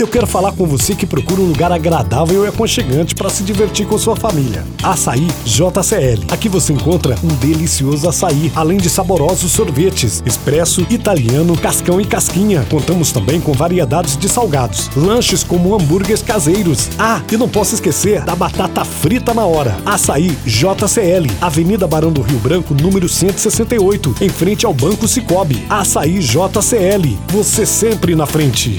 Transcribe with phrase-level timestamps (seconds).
[0.00, 3.86] Eu quero falar com você que procura um lugar agradável e aconchegante para se divertir
[3.86, 4.64] com sua família.
[4.82, 6.24] Açaí JCL.
[6.30, 12.66] Aqui você encontra um delicioso açaí, além de saborosos sorvetes, expresso, italiano, cascão e casquinha.
[12.70, 16.88] Contamos também com variedades de salgados, lanches como hambúrgueres caseiros.
[16.98, 19.76] Ah, e não posso esquecer da batata frita na hora.
[19.84, 25.62] Açaí JCL, Avenida Barão do Rio Branco, número 168, em frente ao Banco Cicobi.
[25.68, 27.18] Açaí JCL.
[27.28, 28.78] Você sempre na frente.